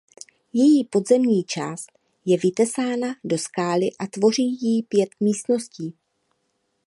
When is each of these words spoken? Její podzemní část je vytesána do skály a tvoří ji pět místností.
Její 0.53 0.83
podzemní 0.83 1.43
část 1.43 1.91
je 2.25 2.37
vytesána 2.37 3.07
do 3.23 3.37
skály 3.37 3.85
a 3.99 4.07
tvoří 4.07 4.57
ji 4.61 4.83
pět 4.83 5.09
místností. 5.19 5.93